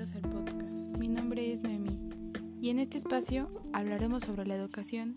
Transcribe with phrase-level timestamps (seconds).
[0.00, 0.98] bienvenidos al podcast.
[0.98, 1.98] Mi nombre es Noemí
[2.62, 5.16] y en este espacio hablaremos sobre la educación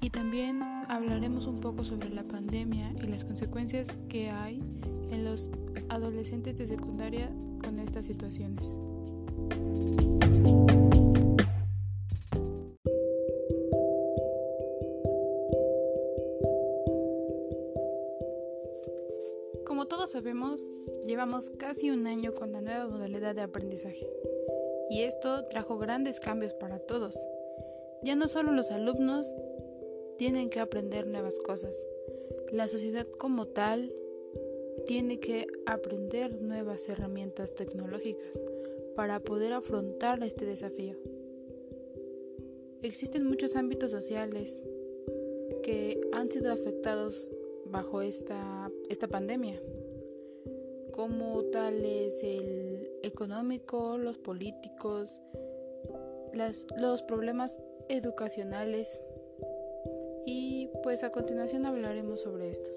[0.00, 4.62] y también hablaremos un poco sobre la pandemia y las consecuencias que hay
[5.10, 5.50] en los
[5.88, 7.30] adolescentes de secundaria
[7.62, 8.76] con estas situaciones.
[21.58, 24.08] Casi un año con la nueva modalidad de aprendizaje
[24.88, 27.18] y esto trajo grandes cambios para todos.
[28.02, 29.34] Ya no solo los alumnos
[30.16, 31.76] tienen que aprender nuevas cosas,
[32.52, 33.92] la sociedad como tal
[34.86, 38.40] tiene que aprender nuevas herramientas tecnológicas
[38.94, 40.94] para poder afrontar este desafío.
[42.82, 44.60] Existen muchos ámbitos sociales
[45.64, 47.32] que han sido afectados
[47.64, 49.60] bajo esta, esta pandemia,
[50.94, 55.20] como tal es el económico, los políticos,
[56.32, 59.00] las, los problemas educacionales
[60.24, 62.72] y pues a continuación hablaremos sobre estos.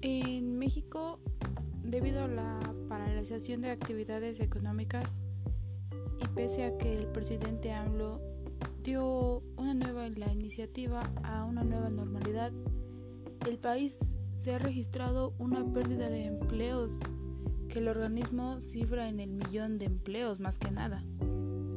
[0.00, 1.18] En México,
[1.82, 5.20] debido a la paralización de actividades económicas
[6.34, 8.20] pese a que el presidente AMLO
[8.82, 12.52] dio una nueva la iniciativa a una nueva normalidad,
[13.46, 13.98] el país
[14.36, 16.98] se ha registrado una pérdida de empleos
[17.68, 21.04] que el organismo cifra en el millón de empleos más que nada.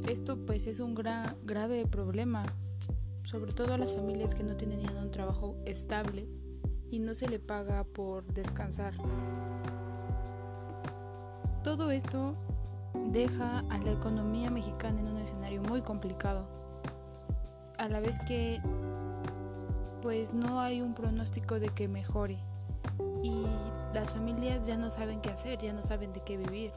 [0.07, 2.45] Esto pues es un gran, grave problema,
[3.23, 6.27] sobre todo a las familias que no tienen un trabajo estable
[6.89, 8.95] y no se le paga por descansar.
[11.63, 12.35] Todo esto
[13.05, 16.45] deja a la economía mexicana en un escenario muy complicado,
[17.77, 18.61] a la vez que
[20.01, 22.37] pues no hay un pronóstico de que mejore
[23.23, 23.45] y
[23.93, 26.71] las familias ya no saben qué hacer, ya no saben de qué vivir.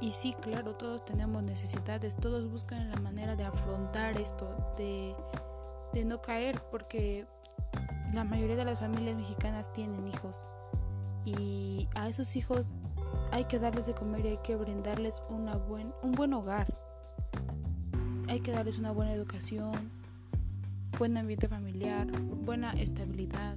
[0.00, 5.16] Y sí, claro, todos tenemos necesidades, todos buscan la manera de afrontar esto, de,
[5.92, 7.26] de no caer, porque
[8.12, 10.44] la mayoría de las familias mexicanas tienen hijos
[11.24, 12.68] y a esos hijos
[13.30, 16.66] hay que darles de comer y hay que brindarles una buen, un buen hogar.
[18.28, 19.90] Hay que darles una buena educación,
[20.98, 23.56] buen ambiente familiar, buena estabilidad.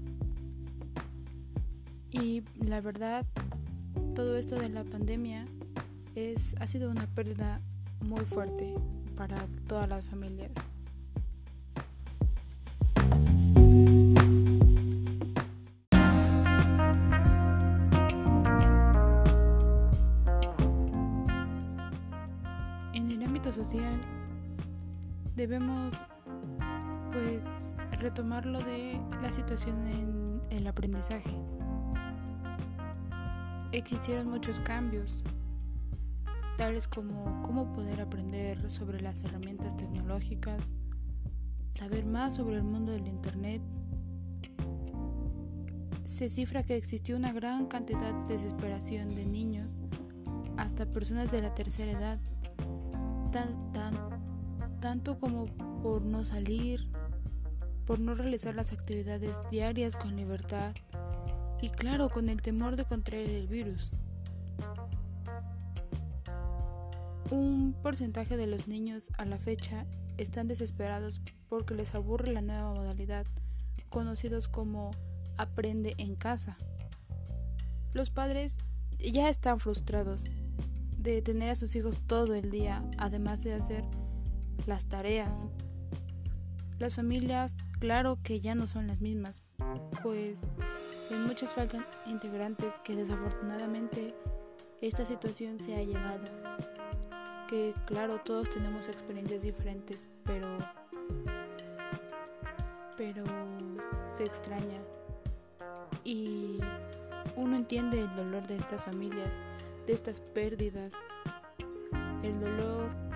[2.11, 3.25] Y la verdad,
[4.15, 5.45] todo esto de la pandemia
[6.15, 7.61] es, ha sido una pérdida
[8.01, 8.75] muy fuerte
[9.15, 10.51] para todas las familias.
[25.39, 25.95] Debemos
[27.13, 31.31] pues retomar lo de la situación en el aprendizaje.
[33.71, 35.23] Existieron muchos cambios,
[36.57, 40.61] tales como cómo poder aprender sobre las herramientas tecnológicas,
[41.71, 43.61] saber más sobre el mundo del Internet.
[46.03, 49.71] Se cifra que existió una gran cantidad de desesperación de niños
[50.57, 52.19] hasta personas de la tercera edad,
[54.79, 55.45] tanto como
[55.81, 56.89] por no salir,
[57.85, 60.73] por no realizar las actividades diarias con libertad
[61.61, 63.91] y claro, con el temor de contraer el virus.
[67.31, 69.85] Un porcentaje de los niños a la fecha
[70.17, 73.25] están desesperados porque les aburre la nueva modalidad,
[73.89, 74.91] conocidos como
[75.37, 76.57] aprende en casa.
[77.93, 78.59] Los padres
[78.99, 80.25] ya están frustrados
[80.97, 83.83] de tener a sus hijos todo el día, además de hacer
[84.65, 85.47] las tareas.
[86.77, 89.43] Las familias, claro que ya no son las mismas,
[90.01, 90.45] pues
[91.09, 94.15] en muchas faltan integrantes que desafortunadamente
[94.81, 96.23] esta situación se ha llegado.
[97.49, 100.47] Que claro, todos tenemos experiencias diferentes, pero
[102.95, 103.23] pero
[104.09, 104.81] se extraña
[106.03, 106.59] y
[107.35, 109.39] uno entiende el dolor de estas familias,
[109.87, 110.93] de estas pérdidas,
[112.23, 113.08] el dolor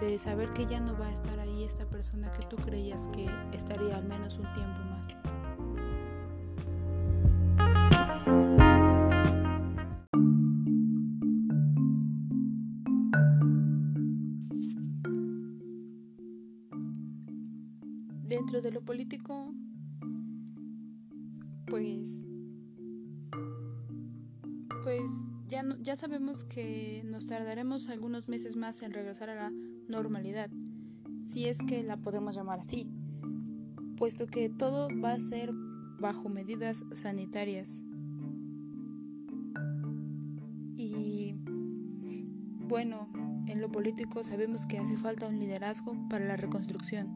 [0.00, 3.26] de saber que ya no va a estar ahí esta persona que tú creías que
[3.52, 5.08] estaría al menos un tiempo más.
[18.22, 19.52] Dentro de lo político,
[21.66, 22.24] pues
[24.84, 25.10] pues
[25.48, 29.52] ya, ya sabemos que nos tardaremos algunos meses más en regresar a la
[29.88, 30.50] normalidad,
[31.26, 32.88] si es que la podemos llamar así,
[33.96, 35.52] puesto que todo va a ser
[35.98, 37.82] bajo medidas sanitarias.
[40.76, 41.34] Y
[42.68, 43.08] bueno,
[43.46, 47.08] en lo político sabemos que hace falta un liderazgo para la reconstrucción.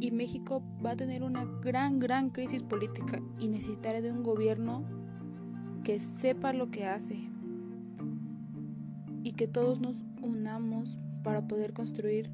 [0.00, 4.84] Y México va a tener una gran, gran crisis política y necesitará de un gobierno
[5.82, 7.28] que sepa lo que hace
[9.24, 10.98] y que todos nos unamos
[11.28, 12.30] para poder construir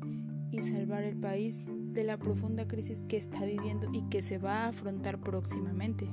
[0.52, 4.58] y salvar el país de la profunda crisis que está viviendo y que se va
[4.58, 6.08] a afrontar próximamente.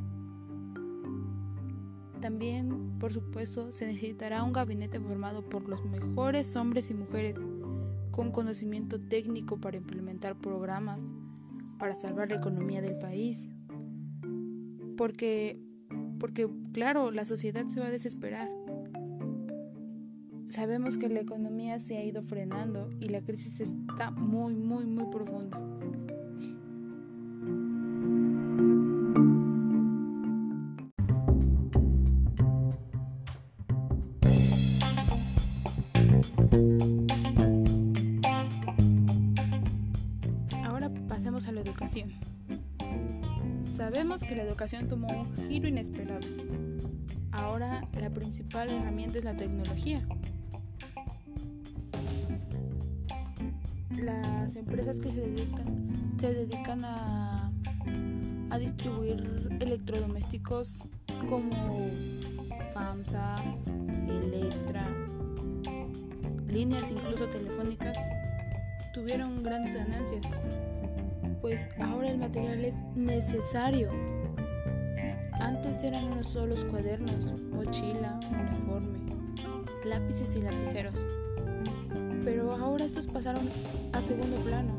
[2.21, 7.37] También, por supuesto, se necesitará un gabinete formado por los mejores hombres y mujeres
[8.09, 11.03] con conocimiento técnico para implementar programas
[11.77, 13.47] para salvar la economía del país.
[14.97, 15.61] Porque,
[16.19, 18.49] porque claro, la sociedad se va a desesperar.
[20.51, 25.05] Sabemos que la economía se ha ido frenando y la crisis está muy, muy, muy
[25.09, 25.57] profunda.
[43.73, 46.27] Sabemos que la educación tomó un giro inesperado.
[47.31, 50.05] Ahora la principal herramienta es la tecnología.
[54.01, 57.51] Las empresas que se dedican, se dedican a,
[58.49, 60.79] a distribuir electrodomésticos
[61.29, 61.89] como
[62.73, 63.35] FAMSA,
[64.07, 64.87] Electra,
[66.47, 67.97] líneas incluso telefónicas,
[68.93, 70.25] tuvieron grandes ganancias
[71.41, 73.89] pues ahora el material es necesario.
[75.33, 78.99] Antes eran unos solos cuadernos, mochila, uniforme,
[79.83, 81.03] lápices y lapiceros.
[82.23, 83.49] Pero ahora estos pasaron
[83.93, 84.75] a segundo plano.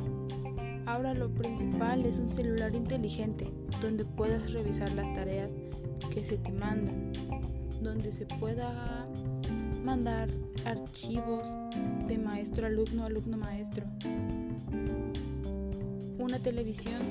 [0.86, 3.50] Ahora lo principal es un celular inteligente
[3.80, 5.52] donde puedas revisar las tareas
[6.12, 7.12] que se te mandan,
[7.80, 9.06] donde se pueda
[9.84, 10.28] mandar
[10.64, 11.48] archivos
[12.06, 13.84] de maestro alumno, alumno maestro
[16.22, 17.02] una televisión,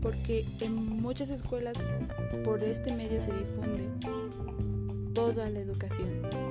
[0.00, 1.76] porque en muchas escuelas
[2.42, 3.88] por este medio se difunde
[5.12, 6.43] toda la educación.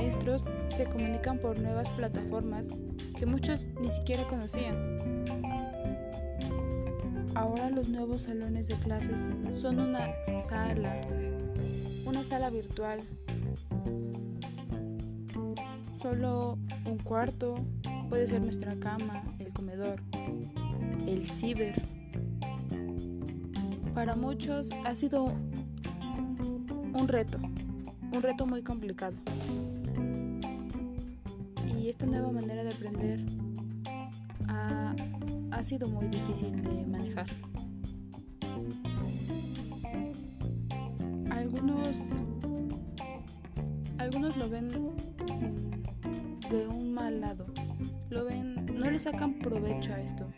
[0.00, 2.70] Maestros se comunican por nuevas plataformas
[3.18, 4.74] que muchos ni siquiera conocían.
[7.34, 9.28] Ahora los nuevos salones de clases
[9.60, 10.08] son una
[10.48, 10.98] sala,
[12.06, 13.00] una sala virtual.
[16.00, 16.56] Solo
[16.86, 17.56] un cuarto,
[18.08, 20.00] Puede ser nuestra cama, el comedor,
[21.06, 21.80] el ciber.
[23.94, 27.38] Para muchos ha sido un reto,
[28.12, 29.14] un reto muy complicado.
[31.90, 33.20] Esta nueva manera de aprender
[34.46, 34.94] ha,
[35.50, 37.26] ha sido muy difícil de manejar.
[41.30, 42.20] Algunos,
[43.98, 44.78] algunos lo ven de
[46.68, 47.46] un mal lado
[48.08, 50.28] lo ven, no le sacan provecho a esto.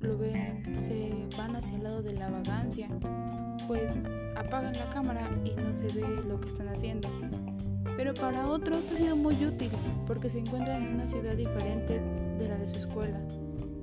[0.00, 2.88] Lo ven, se van hacia el lado de la vagancia,
[3.68, 3.94] pues
[4.34, 7.08] apagan la cámara y no se ve lo que están haciendo.
[7.96, 9.70] Pero para otros ha sido muy útil
[10.06, 12.00] porque se encuentran en una ciudad diferente
[12.38, 13.20] de la de su escuela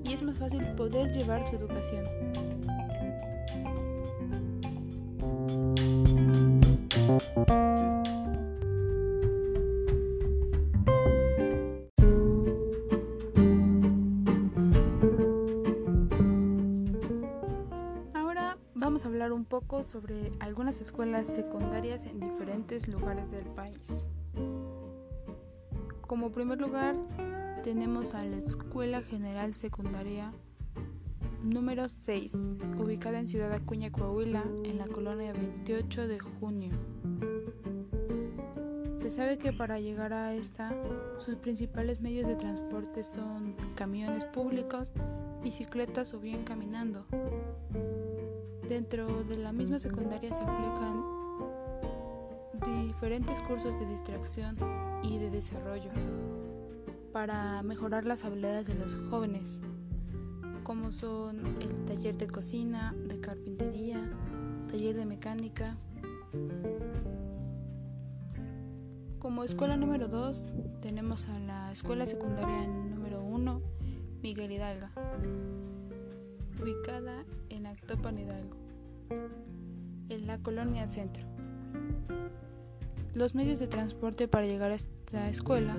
[0.04, 2.04] y es más fácil poder llevar su educación.
[19.52, 24.08] Poco sobre algunas escuelas secundarias en diferentes lugares del país.
[26.08, 26.96] Como primer lugar,
[27.62, 30.32] tenemos a la Escuela General Secundaria
[31.44, 32.34] número 6,
[32.78, 36.72] ubicada en Ciudad Acuña, Coahuila, en la colonia 28 de junio.
[39.00, 40.74] Se sabe que para llegar a esta,
[41.20, 44.94] sus principales medios de transporte son camiones públicos,
[45.44, 47.06] bicicletas o bien caminando.
[48.72, 51.04] Dentro de la misma secundaria se aplican
[52.64, 54.56] diferentes cursos de distracción
[55.04, 55.92] y de desarrollo
[57.12, 59.60] para mejorar las habilidades de los jóvenes,
[60.64, 64.10] como son el taller de cocina, de carpintería,
[64.70, 65.76] taller de mecánica.
[69.20, 70.46] Como escuela número 2
[70.82, 73.62] tenemos a la escuela secundaria número 1,
[74.22, 74.94] Miguel Hidalga,
[76.62, 78.61] ubicada en Actopan Hidalgo
[80.10, 81.26] en la colonia centro.
[83.14, 85.76] Los medios de transporte para llegar esta escuela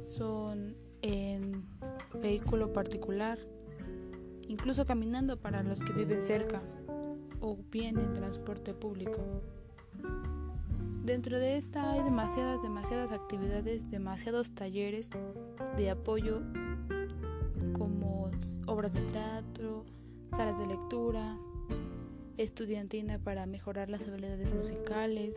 [0.00, 1.66] son en
[2.20, 3.38] vehículo particular,
[4.48, 6.62] incluso caminando para los que viven cerca
[7.40, 9.20] o bien en transporte público.
[11.04, 15.10] Dentro de esta hay demasiadas, demasiadas actividades, demasiados talleres
[15.76, 16.40] de apoyo
[17.74, 18.30] como
[18.66, 19.84] obras de teatro,
[20.34, 21.36] salas de lectura,
[22.36, 25.34] estudiantina para mejorar las habilidades musicales.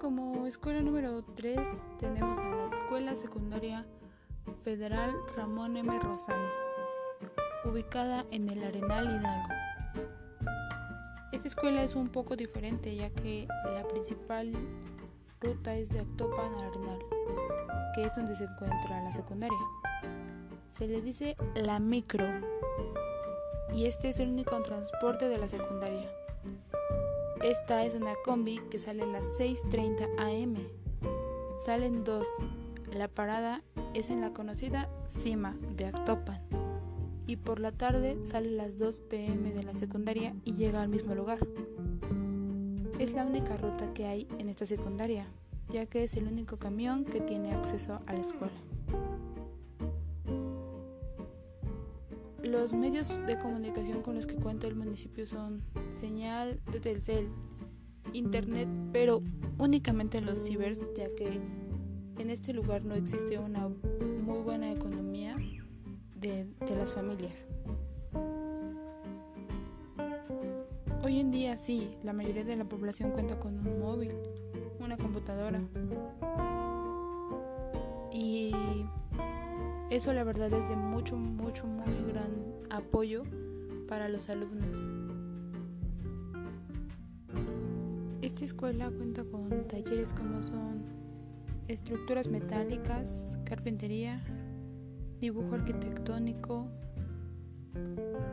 [0.00, 1.58] Como escuela número 3
[1.98, 3.86] tenemos a la Escuela Secundaria
[4.62, 5.98] Federal Ramón M.
[5.98, 6.54] Rosales,
[7.64, 9.48] ubicada en el Arenal Hidalgo.
[11.32, 14.52] Esta escuela es un poco diferente ya que la principal
[15.40, 16.98] ruta es de Actopan al Arenal,
[17.94, 19.58] que es donde se encuentra la secundaria.
[20.72, 22.24] Se le dice la micro
[23.76, 26.10] y este es el único transporte de la secundaria.
[27.44, 30.56] Esta es una combi que sale a las 6.30 am.
[31.62, 32.26] Salen dos.
[32.96, 33.62] La parada
[33.92, 36.40] es en la conocida Cima de Actopan
[37.26, 40.88] y por la tarde sale a las 2 pm de la secundaria y llega al
[40.88, 41.46] mismo lugar.
[42.98, 45.26] Es la única ruta que hay en esta secundaria,
[45.68, 48.71] ya que es el único camión que tiene acceso a la escuela.
[52.42, 57.28] Los medios de comunicación con los que cuenta el municipio son señal de Telcel,
[58.12, 59.22] internet, pero
[59.58, 61.40] únicamente los cibers, ya que
[62.18, 63.68] en este lugar no existe una
[64.24, 65.36] muy buena economía
[66.16, 66.46] de,
[66.76, 67.46] las familias.
[71.04, 74.12] Hoy en día sí, la mayoría de la población cuenta con un móvil,
[74.80, 75.60] una computadora.
[78.12, 78.52] Y
[79.92, 82.30] eso la verdad es de mucho, mucho, muy gran
[82.70, 83.24] apoyo
[83.88, 84.78] para los alumnos.
[88.22, 90.82] Esta escuela cuenta con talleres como son
[91.68, 94.24] estructuras metálicas, carpintería,
[95.20, 96.68] dibujo arquitectónico,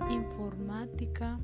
[0.09, 1.41] informática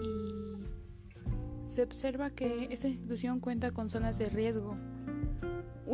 [0.00, 4.76] y se observa que esta institución cuenta con zonas de riesgo.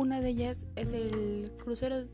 [0.01, 2.07] Una de ellas es el crucero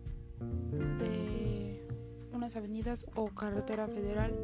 [1.00, 1.88] de
[2.34, 4.38] unas avenidas o carretera federal,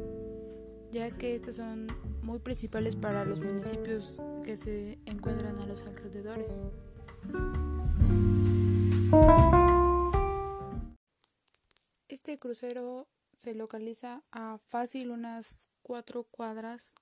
[0.90, 1.88] ya que estas son
[2.22, 6.64] muy principales para los municipios que se encuentran a los alrededores.
[12.08, 16.94] Este crucero se localiza a fácil unas cuatro cuadras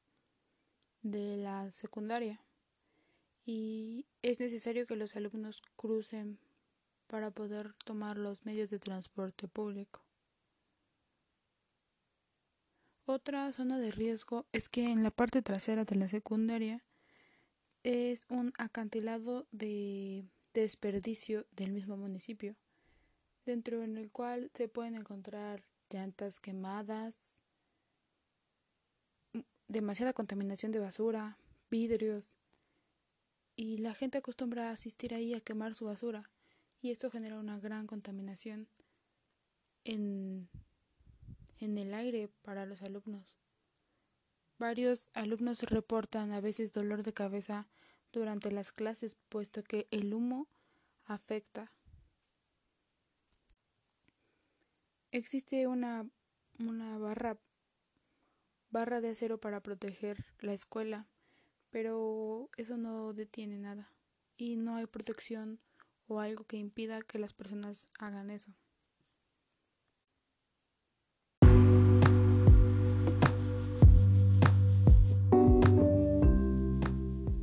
[1.02, 2.40] de la secundaria
[3.44, 6.38] y es necesario que los alumnos crucen
[7.06, 10.02] para poder tomar los medios de transporte público.
[13.04, 16.82] Otra zona de riesgo es que en la parte trasera de la secundaria
[17.82, 22.56] es un acantilado de desperdicio del mismo municipio
[23.44, 27.38] dentro en el cual se pueden encontrar llantas quemadas,
[29.68, 31.38] demasiada contaminación de basura,
[31.70, 32.28] vidrios,
[33.56, 36.30] y la gente acostumbra a asistir ahí a quemar su basura,
[36.80, 38.68] y esto genera una gran contaminación
[39.85, 40.49] en,
[41.59, 43.38] en el aire para los alumnos.
[44.59, 47.68] Varios alumnos reportan a veces dolor de cabeza
[48.12, 50.49] durante las clases, puesto que el humo
[51.04, 51.73] afecta
[55.12, 56.09] Existe una,
[56.59, 57.37] una barra,
[58.71, 61.06] barra de acero para proteger la escuela,
[61.72, 63.90] pero eso no detiene nada
[64.36, 65.58] y no hay protección
[66.06, 68.52] o algo que impida que las personas hagan eso.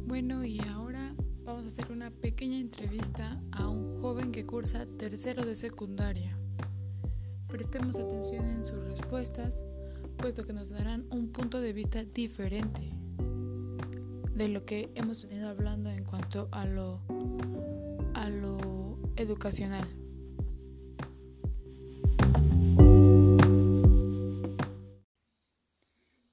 [0.05, 5.43] Bueno, y ahora vamos a hacer una pequeña entrevista a un joven que cursa tercero
[5.43, 6.38] de secundaria.
[7.48, 9.63] Prestemos atención en sus respuestas,
[10.17, 13.00] puesto que nos darán un punto de vista diferente
[14.39, 17.01] de lo que hemos venido hablando en cuanto a lo,
[18.13, 19.86] a lo educacional.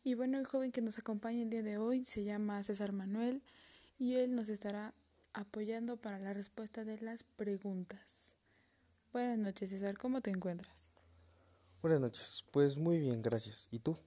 [0.05, 3.43] Y bueno, el joven que nos acompaña el día de hoy se llama César Manuel
[3.99, 4.95] y él nos estará
[5.33, 8.37] apoyando para la respuesta de las preguntas.
[9.13, 10.85] Buenas noches, César, ¿cómo te encuentras?
[11.83, 13.67] Buenas noches, pues muy bien, gracias.
[13.73, 13.99] ¿Y tú?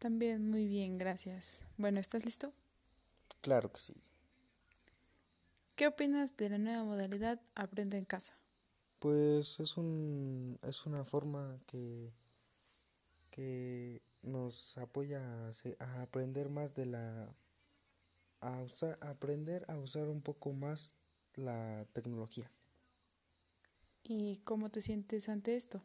[0.00, 1.60] También muy bien, gracias.
[1.76, 2.54] Bueno, ¿estás listo?
[3.42, 3.94] Claro que sí.
[5.76, 8.32] ¿Qué opinas de la nueva modalidad Aprende en casa?
[8.98, 12.10] Pues es un es una forma que
[13.30, 15.20] que nos apoya
[15.78, 17.28] a, aprender más de la
[18.40, 20.94] a usar, aprender a usar un poco más
[21.34, 22.50] la tecnología.
[24.02, 25.82] ¿Y cómo te sientes ante esto?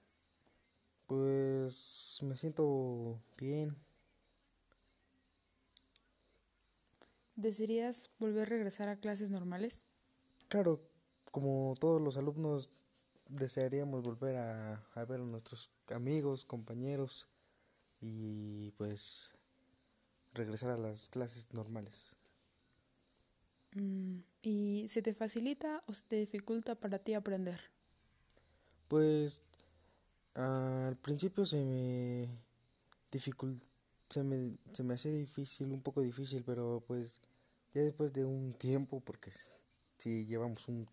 [1.06, 3.76] Pues me siento bien.
[7.36, 9.84] ¿Desearías volver a regresar a clases normales?
[10.48, 10.82] Claro,
[11.32, 12.70] como todos los alumnos
[13.30, 17.28] desearíamos volver a, a ver a nuestros amigos, compañeros
[18.00, 19.32] y pues
[20.34, 22.16] regresar a las clases normales.
[23.74, 27.60] Mm, ¿Y se te facilita o se te dificulta para ti aprender?
[28.88, 29.42] Pues
[30.36, 32.30] al principio se me
[33.12, 33.62] dificult
[34.10, 37.22] se me, se me hace difícil, un poco difícil, pero pues
[37.74, 39.32] ya después de un tiempo, porque
[39.98, 40.88] si llevamos un,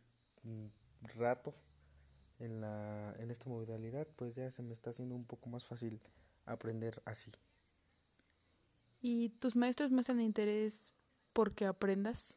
[0.45, 0.73] un
[1.17, 1.53] rato
[2.39, 6.01] en, la, en esta modalidad, pues ya se me está haciendo un poco más fácil
[6.45, 7.31] aprender así.
[9.01, 10.93] ¿Y tus maestros muestran interés
[11.33, 12.37] porque aprendas?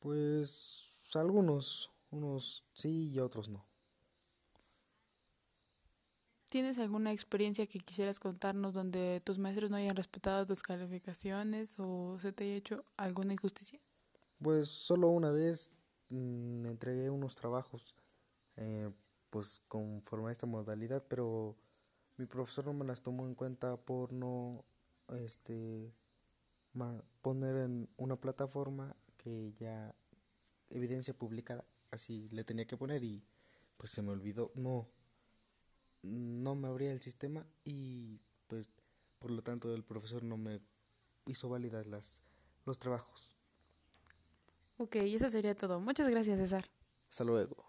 [0.00, 0.84] Pues
[1.14, 3.64] algunos, unos sí y otros no.
[6.48, 12.18] ¿Tienes alguna experiencia que quisieras contarnos donde tus maestros no hayan respetado tus calificaciones o
[12.20, 13.78] se te haya hecho alguna injusticia?
[14.40, 15.70] Pues solo una vez
[16.08, 17.94] mmm, entregué unos trabajos
[18.56, 18.90] eh,
[19.30, 21.54] pues conforme a esta modalidad, pero
[22.16, 24.64] mi profesor no me las tomó en cuenta por no
[25.22, 25.92] este
[27.22, 29.94] poner en una plataforma que ya
[30.70, 33.24] evidencia publicada así le tenía que poner y
[33.76, 34.86] pues se me olvidó no
[36.02, 38.70] no me abría el sistema y pues
[39.18, 40.60] por lo tanto el profesor no me
[41.26, 42.22] hizo válidas las
[42.64, 43.38] los trabajos
[44.80, 45.80] Ok, eso sería todo.
[45.80, 46.64] Muchas gracias, César.
[47.10, 47.64] Hasta luego.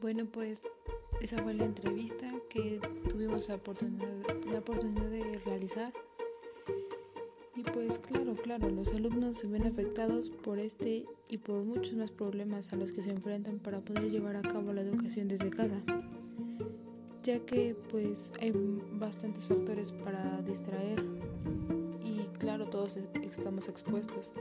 [0.00, 0.60] Bueno, pues
[1.20, 4.10] esa fue la entrevista que tuvimos la oportunidad,
[4.50, 5.92] la oportunidad de realizar.
[7.70, 12.72] Pues claro, claro, los alumnos se ven afectados por este y por muchos más problemas
[12.72, 15.80] a los que se enfrentan para poder llevar a cabo la educación desde casa,
[17.22, 18.52] ya que pues hay
[18.92, 21.04] bastantes factores para distraer
[22.04, 24.32] y claro, todos estamos expuestos.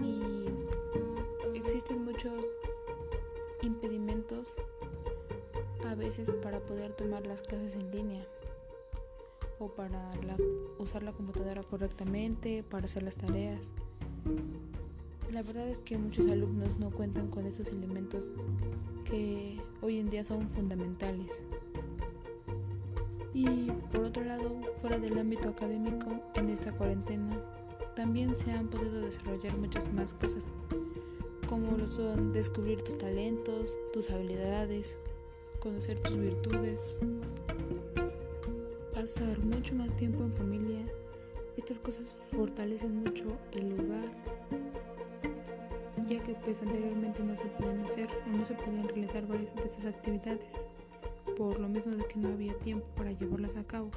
[0.00, 2.44] Y existen muchos
[3.62, 4.54] impedimentos
[5.88, 8.26] a veces para poder tomar las clases en línea
[9.68, 10.10] para
[10.78, 13.70] usar la computadora correctamente, para hacer las tareas.
[15.30, 18.32] La verdad es que muchos alumnos no cuentan con esos elementos
[19.04, 21.32] que hoy en día son fundamentales.
[23.32, 27.40] Y por otro lado, fuera del ámbito académico, en esta cuarentena,
[27.96, 30.44] también se han podido desarrollar muchas más cosas
[31.52, 34.96] como lo son descubrir tus talentos, tus habilidades,
[35.60, 36.96] conocer tus virtudes,
[39.02, 40.86] pasar mucho más tiempo en familia.
[41.56, 44.08] Estas cosas fortalecen mucho el hogar,
[46.06, 49.86] ya que pues anteriormente no se podían hacer no se podían realizar varias de estas
[49.86, 50.54] actividades,
[51.36, 53.90] por lo mismo de que no había tiempo para llevarlas a cabo.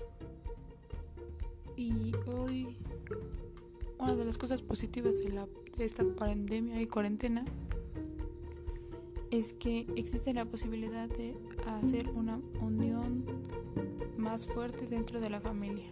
[1.77, 2.75] Y hoy
[3.99, 7.45] una de las cosas positivas de esta pandemia y cuarentena
[9.29, 11.35] es que existe la posibilidad de
[11.67, 13.23] hacer una unión
[14.25, 15.85] más fuerte dentro de la familia.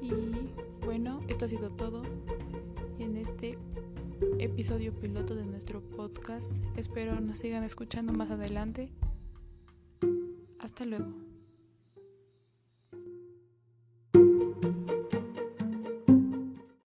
[0.00, 0.10] Y
[0.84, 2.02] bueno, esto ha sido todo
[2.98, 3.58] en este
[4.38, 6.56] episodio piloto de nuestro podcast.
[6.76, 8.90] Espero nos sigan escuchando más adelante.
[10.60, 11.27] Hasta luego.